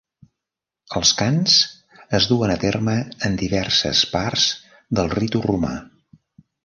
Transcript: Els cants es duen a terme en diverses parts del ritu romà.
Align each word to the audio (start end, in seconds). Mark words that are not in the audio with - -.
Els 0.99 1.09
cants 1.19 1.57
es 2.19 2.27
duen 2.31 2.53
a 2.53 2.57
terme 2.63 2.95
en 3.29 3.37
diverses 3.43 4.01
parts 4.17 4.49
del 5.01 5.13
ritu 5.17 5.43
romà. 5.49 5.75